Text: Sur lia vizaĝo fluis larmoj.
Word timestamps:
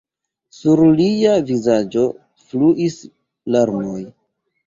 Sur 0.59 0.79
lia 0.99 1.33
vizaĝo 1.49 2.05
fluis 2.45 2.97
larmoj. 3.57 4.01